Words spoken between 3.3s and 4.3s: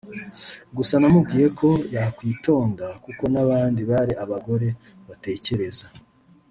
n’ abandi bari